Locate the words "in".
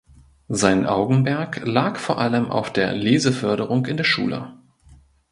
3.85-3.97